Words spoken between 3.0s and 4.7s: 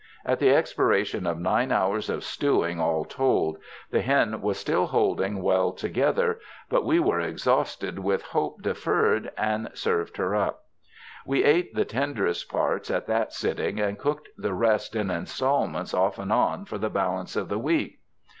told, the hen was